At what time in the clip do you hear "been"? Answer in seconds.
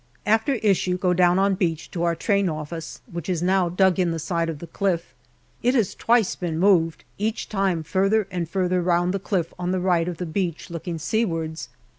6.35-6.57